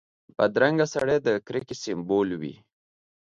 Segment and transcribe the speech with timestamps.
[0.37, 2.55] بدرنګه سړی د کرکې سمبول وي